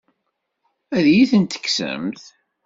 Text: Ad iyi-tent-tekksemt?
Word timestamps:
Ad 0.97 1.05
iyi-tent-tekksemt? 1.07 2.21